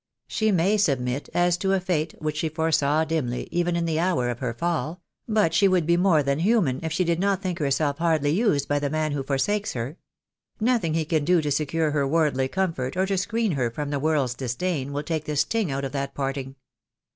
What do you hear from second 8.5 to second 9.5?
by the man who for